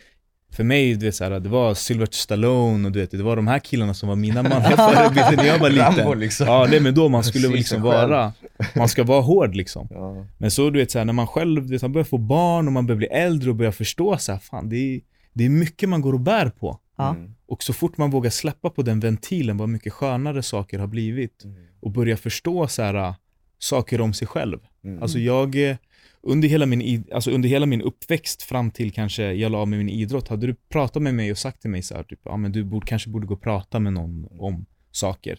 [0.52, 3.36] för mig, du vet, så här, det var Sylvester Stallone och du vet, det var
[3.36, 5.96] de här killarna som var mina manliga förebilder när jag var liten.
[5.96, 6.46] Rambo liksom.
[6.46, 8.32] Ja, det men då man skulle liksom vara,
[8.76, 9.88] man ska vara hård liksom.
[9.90, 10.26] Ja.
[10.38, 12.66] Men så du vet, så här, när man själv, du vet, man börjar få barn
[12.66, 15.00] och man börjar bli äldre och börjar förstå så här, fan det är,
[15.32, 16.78] det är mycket man går och bär på.
[16.98, 17.34] Mm.
[17.46, 21.44] Och så fort man vågar släppa på den ventilen, vad mycket skönare saker har blivit.
[21.44, 21.56] Mm.
[21.80, 23.14] Och börja förstå så här,
[23.58, 24.58] saker om sig själv.
[24.84, 25.02] Mm.
[25.02, 25.76] Alltså jag, eh,
[26.22, 29.78] under hela, min, alltså under hela min uppväxt fram till kanske jag la av med
[29.78, 32.36] min idrott, hade du pratat med mig och sagt till mig så här, typ, ja
[32.36, 35.38] men du borde, kanske borde gå och prata med någon om saker.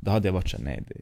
[0.00, 0.94] Då hade jag varit såhär, nej det,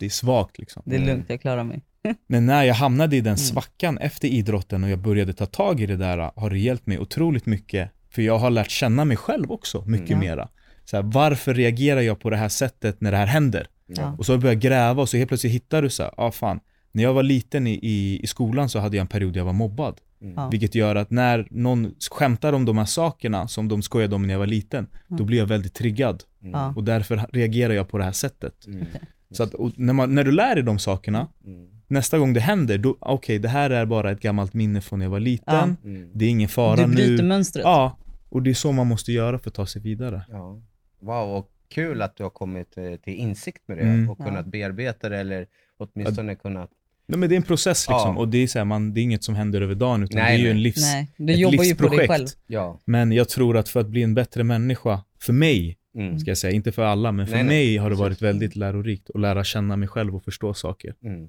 [0.00, 0.82] det är svagt liksom.
[0.86, 1.08] Det är Mm.
[1.08, 1.82] lugnt, jag klarar mig.
[2.26, 5.86] Men när jag hamnade i den svackan efter idrotten och jag började ta tag i
[5.86, 7.90] det där har det hjälpt mig otroligt mycket.
[8.10, 10.20] För jag har lärt känna mig själv också mycket Mm.
[10.20, 10.48] mera.
[10.84, 13.66] Så här, varför reagerar jag på det här sättet när det här händer?
[13.86, 14.14] Ja.
[14.18, 16.30] Och så har jag börjat gräva och så helt plötsligt hittar du så här, ah,
[16.30, 16.60] fan,
[16.94, 19.44] när jag var liten i, i, i skolan så hade jag en period där jag
[19.44, 20.00] var mobbad.
[20.20, 20.34] Mm.
[20.36, 20.48] Ja.
[20.48, 24.34] Vilket gör att när någon skämtar om de här sakerna som de skojade om när
[24.34, 26.22] jag var liten, då blir jag väldigt triggad.
[26.40, 26.72] Ja.
[26.76, 28.66] Och därför reagerar jag på det här sättet.
[28.66, 28.86] Mm.
[29.30, 31.66] Så att, när, man, när du lär dig de sakerna, Mm.
[31.88, 35.06] nästa gång det händer, då, okej det här är bara ett gammalt minne från när
[35.06, 36.10] jag var liten, Mm.
[36.14, 37.28] det är ingen fara Du bryter nu.
[37.28, 37.64] mönstret.
[37.64, 40.22] Ja, och det är så man måste göra för att ta sig vidare.
[40.28, 40.60] Ja.
[41.00, 44.10] Wow, och kul att du har kommit eh, till insikt med det Mm.
[44.10, 45.46] och kunnat bearbeta det eller
[45.78, 46.70] åtminstone kunnat...
[47.06, 48.20] Nej, men det är en process liksom, Ja.
[48.20, 50.36] och det är, så här, man, det är inget som händer över dagen, utan Nej,
[50.36, 52.10] det är ju en livs, Nej, du ett jobbar ju på dig livsprojekt.
[52.10, 52.26] själv.
[52.46, 52.80] Ja.
[52.84, 56.18] Men jag tror att för att bli en bättre människa, för mig, Mm.
[56.18, 58.56] ska jag säga, inte för alla, men för Nej, nej, mig har det varit väldigt
[58.56, 60.94] lärorikt att lära känna mig själv och förstå saker.
[61.04, 61.28] Mm.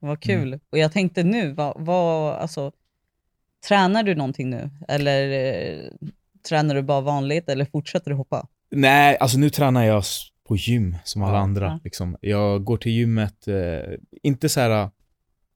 [0.00, 0.58] Vad kul.
[0.72, 2.72] Och jag tänkte nu, vad, vad, alltså,
[3.68, 4.70] tränar du någonting nu?
[4.88, 5.78] Eller eh,
[6.48, 8.46] tränar du bara vanligt eller fortsätter du hoppa?
[8.70, 10.04] Nej, alltså nu tränar jag
[10.50, 11.42] på gym som alla Ja.
[11.42, 11.66] andra.
[11.66, 11.80] Ja.
[11.84, 12.16] Liksom.
[12.20, 13.54] Jag går till gymmet, eh,
[14.22, 14.90] inte så här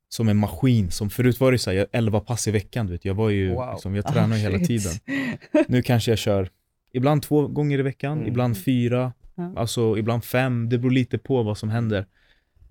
[0.09, 2.93] som en maskin, som förut var det så här, jag 11 pass i veckan, du
[2.93, 3.05] vet.
[3.05, 3.71] jag var ju, Wow.
[3.73, 4.67] liksom, jag tränar Ah, ju hela shit.
[4.67, 4.93] tiden.
[5.69, 6.49] Nu kanske jag kör,
[6.93, 8.29] ibland två gånger i veckan, Mm.
[8.29, 9.53] ibland fyra, Ja.
[9.57, 12.07] alltså ibland fem, det beror lite på vad som händer.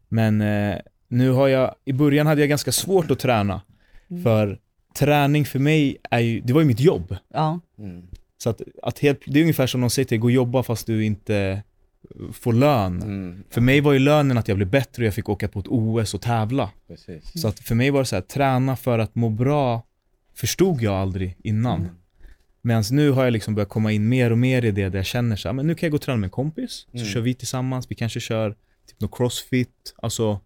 [0.09, 3.61] Men eh, nu har jag, i början hade jag ganska svårt att träna,
[4.09, 4.23] Mm.
[4.23, 4.59] för
[4.99, 7.15] träning för mig är ju, det var ju mitt jobb.
[7.33, 8.07] Ja, Mm.
[8.37, 10.63] Så att, att helt, det är ungefär som de säger till dig, gå och jobba
[10.63, 11.63] fast du inte
[12.31, 13.01] får lön.
[13.01, 13.43] Mm.
[13.49, 15.67] För mig var ju lönen att jag blev bättre och jag fick åka på ett
[15.67, 16.69] OS och tävla.
[16.87, 17.41] Precis.
[17.41, 19.83] Så att för mig var det så här, träna för att må bra
[20.35, 21.81] förstod jag aldrig innan.
[21.81, 21.95] Mm.
[22.61, 25.05] Medan nu har jag liksom börjat komma in mer och mer i det där jag
[25.05, 27.05] känner så här, men nu kan jag gå och träna med en kompis, så Mm.
[27.09, 28.49] kör vi tillsammans, vi kanske kör
[28.87, 30.39] typ något crossfit, alltså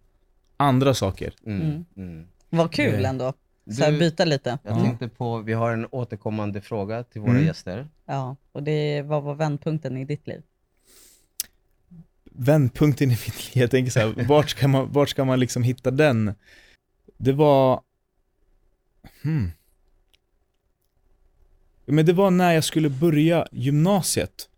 [0.56, 1.32] andra saker.
[1.46, 1.60] Mm.
[1.62, 1.84] Mm.
[1.96, 2.26] Mm.
[2.50, 3.32] vad kul Det- ändå.
[3.70, 4.58] Så här, byta lite.
[4.64, 4.84] Jag Ja.
[4.84, 7.44] tänkte på, vi har en återkommande fråga till våra Mm.
[7.46, 7.88] gäster.
[8.06, 10.42] Ja, och det, vad var vändpunkten i ditt liv?
[12.38, 13.62] Vändpunkten i mitt liv.
[13.62, 16.34] Jag tänker så här, vart ska man, vart ska man liksom hitta den?
[17.16, 17.80] Det var...
[19.22, 19.50] Hmm.
[21.86, 24.48] Men det var när jag skulle börja gymnasiet.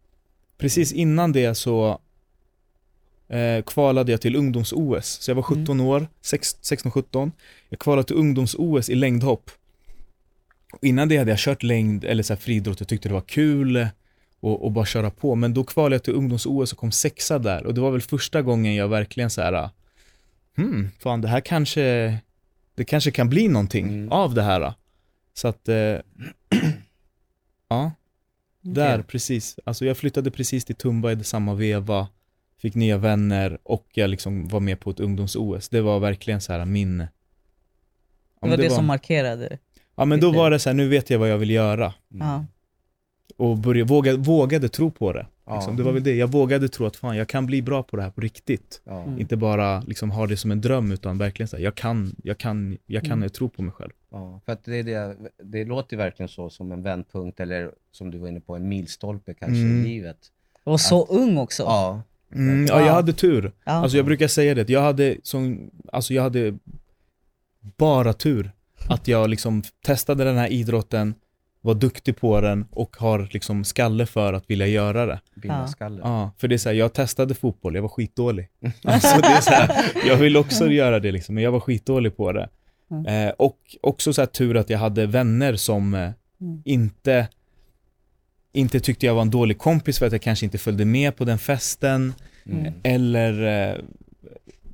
[0.59, 2.01] Precis innan det så
[3.29, 5.07] eh, kvalade jag till ungdoms-OS.
[5.07, 7.31] Så jag var 17 år, sex- 16-17.
[7.69, 9.51] Jag kvalade till ungdoms-OS i längdhopp.
[10.83, 13.89] Innan det hade jag kört längd eller så här friidrott, jag tyckte det var kul
[14.41, 15.35] och, och bara köra på.
[15.35, 17.67] Men då kvalade jag till ungdoms-OS och kom sexa där.
[17.67, 19.71] Och det var väl första gången jag verkligen så här,
[20.57, 22.17] hmm, fan det här kanske,
[22.75, 24.13] det kanske kan bli någonting Mm.
[24.13, 24.75] av det här.
[25.35, 25.75] Så att, eh,
[27.69, 27.93] ja.
[28.63, 29.05] Där, Okej.
[29.09, 29.59] precis.
[29.65, 32.09] Alltså jag flyttade precis till Tumba i samma veva,
[32.59, 35.69] fick nya vänner och jag liksom var med på ett ungdoms-OS.
[35.69, 36.99] Det var verkligen så här min...
[36.99, 39.59] Det var det, som markerade.
[39.97, 41.95] Ja men då var det så här, nu vet jag vad jag vill göra.
[42.15, 42.47] Mm.
[43.37, 45.27] Och börja, våga, vågade tro på det.
[45.47, 45.55] Ja.
[45.55, 45.77] Liksom.
[45.77, 48.03] Det var väl det, jag vågade tro att fan jag kan bli bra på det
[48.03, 48.81] här på riktigt.
[48.85, 49.03] Ja.
[49.03, 49.19] Mm.
[49.21, 52.39] Inte bara liksom ha det som en dröm utan verkligen så här, jag kan, jag
[52.39, 53.31] kan, jag kan Mm.
[53.31, 53.91] tro på mig själv.
[54.11, 58.11] Ja, för att det, är det, det låter verkligen så som en vändpunkt eller som
[58.11, 59.81] du var inne på, en milstolpe kanske Mm.
[59.81, 60.19] i livet.
[60.65, 61.63] Och var så ung också.
[61.63, 62.03] Ja.
[62.35, 63.53] Mm, ja, jag hade tur.
[63.65, 63.73] Ja.
[63.73, 66.59] Alltså jag brukar säga det, jag hade, som, alltså jag hade
[67.77, 68.51] bara tur
[68.89, 71.15] att jag liksom testade den här idrotten,
[71.61, 75.21] var duktig på den och har liksom skalle för att vilja göra det.
[75.69, 76.01] Skallen.
[76.05, 78.49] Ja, för det är så här, jag testade fotboll, jag var skitdålig.
[78.85, 82.17] Alltså det är så här, jag vill också göra det liksom, men jag var skitdålig
[82.17, 82.49] på det.
[82.91, 83.07] Mm.
[83.29, 86.11] Eh, och också så här tur att jag hade vänner som eh,
[86.43, 86.63] Mm.
[86.65, 87.29] inte,
[88.53, 91.25] inte tyckte jag var en dålig kompis för att jag kanske inte följde med på
[91.25, 92.15] den festen.
[92.47, 92.73] Mm.
[92.83, 93.77] Eller eh,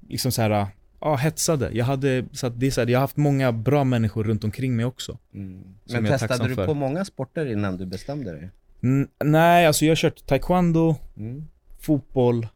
[0.08, 0.66] liksom så här,
[1.10, 1.70] ja, hetsade.
[1.72, 4.76] Jag hade, så det är så här, jag har haft många bra människor runt omkring
[4.76, 5.18] mig också.
[5.34, 5.62] Mm.
[5.90, 6.66] Men testade du för.
[6.66, 8.50] på många sporter innan du bestämde dig?
[8.82, 11.44] N- nej, alltså jag har kört taekwondo, Mm.
[11.78, 12.46] fotboll,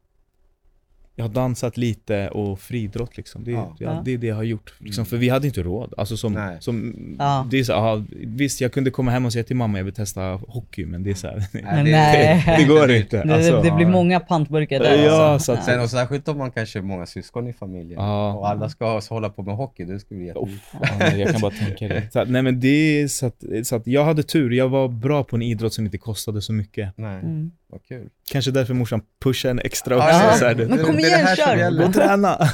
[1.21, 3.45] jag har dansat lite och friidrott liksom.
[3.45, 3.77] Det, Ja.
[3.79, 4.03] det, Ja.
[4.05, 4.75] det är det jag har gjort.
[4.79, 5.07] Liksom, Mm.
[5.07, 5.95] för vi hade inte råd.
[5.97, 7.47] Alltså som, som Ja.
[7.51, 9.95] det är så, aha, visst jag kunde komma hem och säga till mamma jag vill
[9.95, 12.43] testa hockey, men det är så här, Nej, det- nej.
[12.47, 13.25] det, det går inte.
[13.25, 13.93] Det, Alltså, det blir ja.
[13.93, 15.05] många pantburkar där.
[15.07, 15.45] Ja, alltså.
[15.55, 18.33] så att- Sen och särskilt om man kanske är många syskon i familjen Ja.
[18.35, 20.29] och alla ska hålla på med hockey, det skulle bli.
[20.35, 20.47] Ja,
[20.99, 22.13] nej, jag kan bara tänka det.
[22.13, 22.69] Så nej men det
[23.03, 25.85] är så att, så att jag hade tur, jag var bra på en idrott som
[25.85, 26.93] inte kostade så mycket.
[26.97, 27.51] Nej, Mm.
[27.71, 28.11] Vad kul.
[28.31, 30.09] Kanske därför morsan pushade en extra också.
[30.09, 30.33] ja.
[30.33, 31.79] Så här, Men du, kom det är det igen, här kör!
[31.79, 32.39] gå och träna.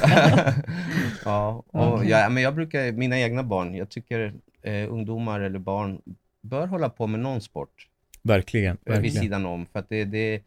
[1.25, 6.01] ja, och ja, men jag brukar, mina egna barn, jag tycker eh, ungdomar eller barn
[6.43, 7.87] bör hålla på med någon sport
[8.23, 9.23] verkligen, eh, vid verkligen.
[9.23, 9.65] sidan om.
[9.65, 10.41] För att det, det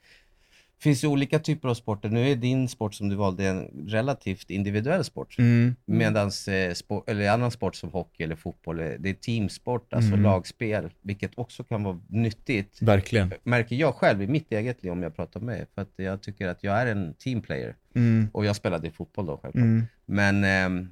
[0.83, 2.09] finns ju olika typer av sporter.
[2.09, 5.39] Nu är din sport som du valde en relativt individuell sport.
[5.39, 9.93] Mm, Medan eh, sport, eller annan sport som hockey eller fotboll, eh, det är teamsport,
[9.93, 10.23] alltså Mm.
[10.23, 12.83] lagspel, vilket också kan vara nyttigt.
[12.83, 13.33] verkligen.
[13.43, 16.49] Märker jag själv i mitt eget liv om jag pratar med för att jag tycker
[16.49, 17.77] att jag är en teamplayer.
[17.95, 19.65] Mm, Och jag spelade i fotboll då självklart.
[19.65, 20.87] mm, Men eh,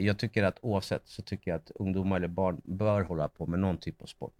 [0.00, 3.58] jag tycker att oavsett så tycker jag att ungdomar eller barn bör hålla på med
[3.60, 4.32] någon typ av sport.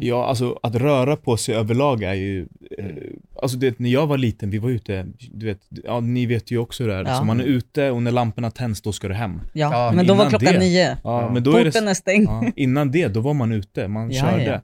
[0.00, 2.46] Ja, alltså att röra på sig överlag är ju,
[2.78, 3.20] eh, Mm.
[3.42, 6.58] alltså det, när jag var liten, vi var ute, du vet, ja ni vet ju
[6.58, 6.98] också hur det är.
[6.98, 7.08] Ja.
[7.10, 9.40] Liksom, man är ute och när lamporna tänds, då ska du hem.
[9.52, 10.58] Ja, Ja, men då var klockan det.
[10.58, 10.88] nio.
[11.04, 11.30] Ja, Ja.
[11.32, 12.28] men då är det, Porten är stängd.
[12.28, 14.44] Ja, innan det, då var man ute, man Ja, körde.
[14.44, 14.60] ja.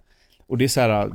[0.47, 1.11] Och det är så här,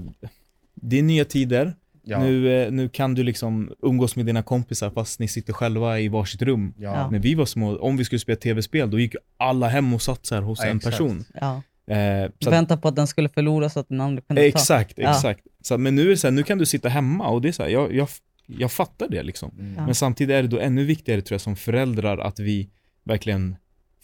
[0.74, 1.76] det är nya tider.
[2.08, 2.20] Ja.
[2.20, 6.08] Nu, eh, nu kan du liksom umgås med dina kompisar fast ni sitter själva i
[6.08, 6.74] varsitt rum.
[6.78, 7.10] Ja.
[7.12, 10.26] När vi var små, om vi skulle spela tv-spel, då gick alla hem och satt
[10.26, 10.98] så här hos Ja, en exakt.
[10.98, 11.26] person.
[11.34, 11.62] Ja.
[11.96, 14.46] Eh, så Vänta på att den skulle förlora så att den andra kunde ta.
[14.48, 15.10] exakt, Ja.
[15.12, 15.41] exakt.
[15.62, 17.48] Så, att- men nu är det så här, nu kan du sitta hemma och det
[17.48, 18.08] är så här, jag, jag,
[18.46, 19.52] jag fattar det liksom.
[19.60, 19.74] Mm.
[19.86, 22.70] Men samtidigt är det då ännu viktigare tror jag som föräldrar att vi
[23.04, 23.56] verkligen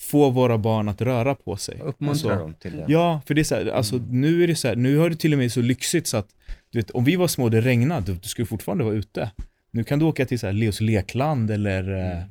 [0.02, 1.80] får våra barn att röra på sig.
[1.84, 2.86] Uppmuntra Alltså, dem till det.
[2.88, 5.16] Ja, för det är så här, alltså nu är det så här, nu har det
[5.16, 6.28] till och med så lyxigt så att,
[6.72, 9.32] du vet, om vi var små och det regnade, du, du skulle fortfarande vara ute.
[9.72, 12.24] Nu kan du åka till så här Leos lekland eller, eh,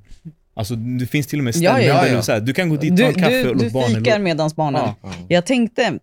[0.54, 2.16] alltså det finns till och med ställen Ja, ja, där ja.
[2.16, 3.64] du, så här, du kan gå dit och ta Du, en kaffe du, och du
[3.64, 4.80] låta barnen fikar lå- medans barnen.
[4.84, 4.94] Ja.
[5.02, 5.12] Ja.
[5.28, 5.98] Jag tänkte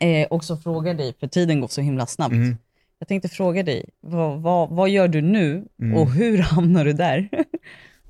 [0.00, 2.32] eh, också fråga dig, för tiden går så himla snabbt.
[2.32, 2.56] Mm.
[2.98, 5.94] Jag tänkte fråga dig, vad, vad, vad gör du nu Mm.
[5.98, 7.28] och hur hamnar du där?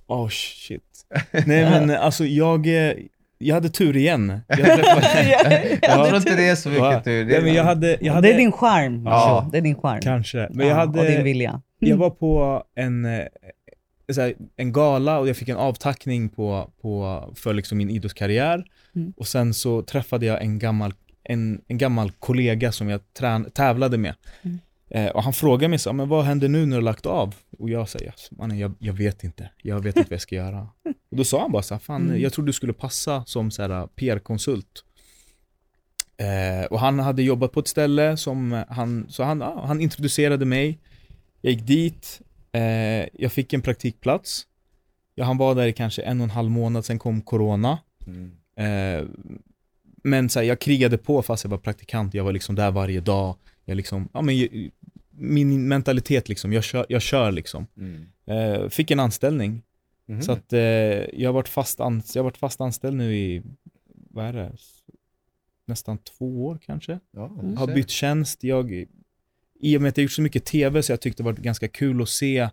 [0.08, 0.82] Oh shit.
[1.46, 2.94] Nej men alltså jag, eh,
[3.38, 4.40] jag hade tur igen.
[4.48, 7.24] Jag träffade, Jag tror inte det är så mycket tur.
[7.24, 9.02] Nej, men jag hade, jag hade det är din charm.
[9.04, 9.10] Ja.
[9.10, 9.48] Ja.
[9.52, 10.00] Det är din charm.
[10.00, 11.62] kanske, men jag Ja, och din hade, vilja.
[11.78, 13.24] jag var på en, eh,
[14.16, 18.64] här, en gala och jag fick en avtackning på, på, för liksom min idrottskarriär.
[18.96, 19.12] Mm.
[19.16, 20.94] Och sen så träffade jag en gammal,
[21.24, 24.14] en, en gammal kollega som jag trän, tävlade med.
[24.42, 24.58] Mm.
[24.90, 27.34] Eh, och han frågade mig så, men vad händer nu när du har lagt av?
[27.58, 29.50] Och jag säger, alltså, mannen, jag, jag vet inte.
[29.62, 30.68] Jag vet inte vad jag ska göra.
[31.10, 32.20] Och då sa han bara så här, fan, Mm.
[32.20, 34.84] jag tror du skulle passa som så här, PR-konsult.
[36.16, 40.44] Eh, och han hade jobbat på ett ställe som han, så han, ja, han introducerade
[40.44, 40.78] mig.
[41.40, 42.20] Jag gick dit,
[42.52, 42.62] eh,
[43.12, 44.46] jag fick en praktikplats.
[45.14, 47.78] Ja, han var där i kanske en och en halv månad, sen kom corona.
[48.06, 48.32] Mm.
[48.56, 49.08] Eh,
[50.02, 53.00] men så här, jag krigade på fast jag var praktikant, jag var liksom där varje
[53.00, 53.36] dag.
[53.64, 54.70] Jag liksom, ja, men,
[55.18, 57.66] min mentalitet liksom, jag kör, jag kör liksom.
[57.76, 58.06] Mm.
[58.26, 59.62] Eh, fick en anställning.
[60.06, 60.22] Mhm.
[60.22, 63.42] Så att eh, jag har varit fast, an, jag har varit fast anställd nu i,
[64.10, 64.52] vad är det,
[65.66, 67.00] nästan två år kanske.
[67.12, 67.56] ja, Mm.
[67.56, 68.84] Har bytt tjänst, jag,
[69.60, 71.68] i och med att jag gjort så mycket tv så jag tyckte det var ganska
[71.68, 72.48] kul att se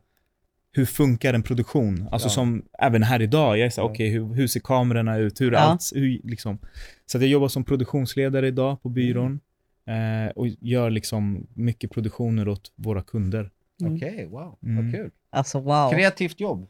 [0.71, 2.07] hur funkar en produktion?
[2.11, 2.31] Alltså Ja.
[2.31, 3.91] som även här idag, jag är såhär, Ja.
[3.93, 5.41] okej hur, hur ser kamerorna ut?
[5.41, 5.59] Hur är Ja.
[5.59, 6.57] allt, hur, liksom.
[7.05, 9.39] Så att jag jobbar som produktionsledare idag på byrån.
[9.87, 13.51] Eh, och gör liksom mycket produktioner åt våra kunder.
[13.81, 13.95] Mm.
[13.95, 14.57] Okej, wow.
[14.63, 14.85] Mm.
[14.85, 15.11] Vad kul.
[15.29, 15.91] Alltså wow.
[15.91, 16.67] Kreativt jobb.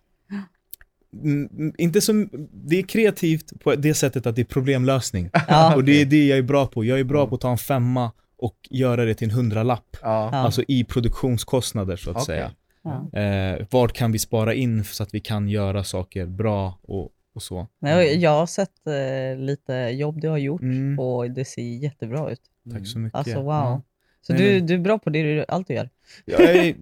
[1.23, 5.29] Mm, mm, inte som, det är kreativt på det sättet att det är problemlösning.
[5.47, 5.75] Ja.
[5.75, 6.85] Och det är det jag är bra på.
[6.85, 9.97] Jag är bra på att ta en femma och göra det till en hundralapp.
[10.01, 10.29] Ja.
[10.29, 12.25] Alltså i produktionskostnader så att Okej.
[12.25, 12.51] säga.
[12.83, 13.19] Ja.
[13.19, 17.41] Eh, vad kan vi spara in så att vi kan göra saker bra och, och
[17.41, 17.67] så.
[17.79, 21.61] Nej, och Jag har sett eh, lite jobb du har gjort Mm, och det ser
[21.61, 22.41] jättebra ut.
[22.71, 23.17] Tack så mycket.
[23.17, 23.45] Alltså wow.
[23.47, 23.81] Ja.
[24.21, 25.89] Så Nej, du, men- du är bra på det du, allt du gör?
[26.25, 26.75] Jag är,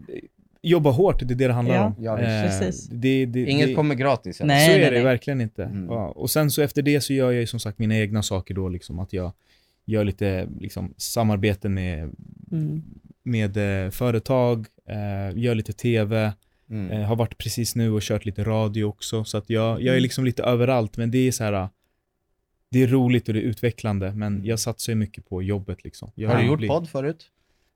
[0.61, 1.95] jobbar hårt, det är det det handlar Ja, om.
[1.99, 2.59] ja, visst.
[2.59, 2.87] Precis.
[2.91, 4.41] det, det, Inget det, kommer gratis.
[4.41, 4.47] eller?
[4.47, 5.03] Nej, så är nej, det nej.
[5.03, 5.63] verkligen inte.
[5.63, 5.85] Mm.
[5.85, 8.53] Ja, och sen så efter det så gör jag ju som sagt mina egna saker
[8.53, 9.31] då, liksom att jag
[9.85, 12.11] gör lite liksom, samarbeten med,
[12.51, 12.83] Mm.
[13.23, 16.33] med eh, företag, eh, gör lite tv,
[16.69, 16.91] Mm.
[16.91, 19.91] eh, har varit precis nu och kört lite radio också, så att jag, jag är
[19.91, 20.01] Mm.
[20.03, 21.67] liksom lite överallt, men det är så här.
[22.73, 26.11] Det är roligt och det är utvecklande, men jag satsar ju mycket på jobbet liksom.
[26.15, 27.25] Jag Har du gjort bli- podd förut?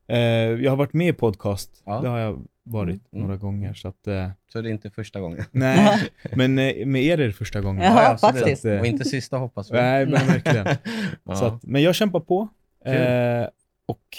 [0.08, 2.02] Eh, jag har varit med i podcast, Ja.
[2.02, 3.24] det har jag varit Mm.
[3.26, 5.44] några gånger, så att eh, Så det är inte första gången.
[5.52, 7.84] nej, men eh, med er är det första gången.
[7.84, 8.36] Ja, absolut.
[8.36, 8.66] faktiskt.
[8.66, 9.76] Att, eh, Och inte sista hoppas vi.
[9.76, 10.68] Nej, men verkligen.
[11.24, 11.36] Ja.
[11.36, 12.48] Så att, men jag kämpar på
[12.86, 13.48] eh,
[13.86, 14.18] och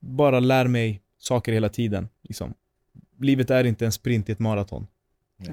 [0.00, 2.08] bara lär mig saker hela tiden.
[2.22, 2.54] Liksom.
[3.20, 4.86] Livet är inte en sprint i ett maraton.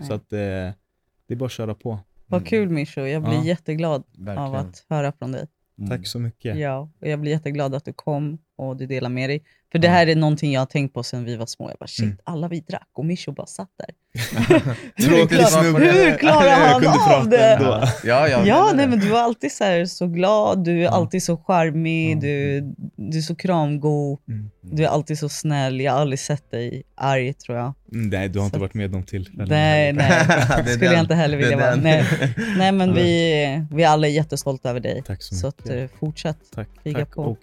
[0.07, 0.37] Så att eh,
[1.27, 1.99] det är bara att köra på.
[2.33, 3.43] Vad kul Mischo, jag blir Ja.
[3.43, 4.37] jätteglad Verkligen.
[4.37, 5.47] av att höra från dig.
[5.77, 5.89] Mm.
[5.89, 6.57] Tack så mycket.
[6.57, 9.43] Ja, och jag blir jätteglad att du kom och du delar med dig.
[9.71, 11.69] För det här är någonting jag har tänkt på sedan vi var små.
[11.69, 12.17] Jag bara shit, Mm.
[12.23, 13.89] alla vi drack och Mischo bara satt där.
[15.05, 17.53] Tråkig klar- hur klarar han kunde av prata det?
[17.53, 17.87] ändå.
[18.03, 20.89] Ja, ja, Ja, nej men du var alltid så, här, så glad, du är Ja.
[20.89, 22.19] alltid så charmig, Ja.
[22.21, 22.61] du,
[22.95, 24.49] du är så kramgod, Mm.
[24.61, 25.81] du är alltid så snäll.
[25.81, 27.73] Jag har aldrig sett dig arg tror jag.
[27.93, 29.47] Mm, Nej, du har inte Så- varit med om tillfällen.
[29.49, 30.25] Nej, nej.
[30.65, 30.93] Det skulle den.
[30.93, 31.75] jag inte heller vilja vara.
[31.75, 32.03] Nej,
[32.57, 35.03] nej men vi, vi alla är jättestolta över dig.
[35.05, 35.65] Tack så Så mycket.
[35.65, 36.37] att eh, fortsätt.
[36.55, 37.11] tack, kriga tack.
[37.15, 37.21] på.
[37.21, 37.37] Och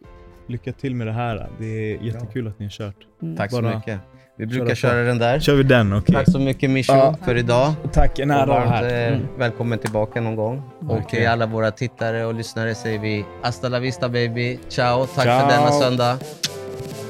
[0.51, 1.49] lycka till med det här.
[1.59, 2.95] Det är jättekul att ni har kört.
[3.23, 3.37] Mm.
[3.37, 3.99] Tack så Bara mycket.
[4.37, 4.75] Vi köra brukar på.
[4.75, 5.41] köra den där.
[5.41, 6.15] Kör vi den, okej?
[6.15, 7.17] Tack så mycket Mischo Ja.
[7.25, 7.73] för idag.
[7.93, 9.09] Tack, en Och ära att här.
[9.09, 9.21] Mm.
[9.39, 10.63] välkommen tillbaka någon gång.
[10.81, 11.07] Och Verkligen.
[11.07, 14.59] till alla våra tittare och lyssnare säger vi hasta la vista baby.
[14.69, 15.41] Ciao, tack Ciao.
[15.41, 16.19] för denna söndag.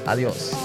[0.05, 0.55] Adios.